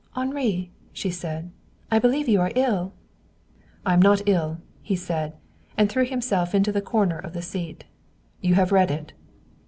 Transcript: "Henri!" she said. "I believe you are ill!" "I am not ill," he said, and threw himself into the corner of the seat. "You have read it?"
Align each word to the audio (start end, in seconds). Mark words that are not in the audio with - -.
"Henri!" 0.17 0.71
she 0.93 1.11
said. 1.11 1.51
"I 1.91 1.99
believe 1.99 2.27
you 2.27 2.41
are 2.41 2.51
ill!" 2.55 2.93
"I 3.85 3.93
am 3.93 4.01
not 4.01 4.23
ill," 4.25 4.57
he 4.81 4.95
said, 4.95 5.35
and 5.77 5.91
threw 5.91 6.07
himself 6.07 6.55
into 6.55 6.71
the 6.71 6.81
corner 6.81 7.19
of 7.19 7.33
the 7.33 7.43
seat. 7.43 7.83
"You 8.39 8.55
have 8.55 8.71
read 8.71 8.89
it?" 8.89 9.13